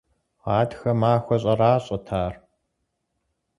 Гъатхэ 0.43 0.91
махуэ 0.99 1.37
щӏэращӏэт 1.41 2.07
ар. 2.23 2.33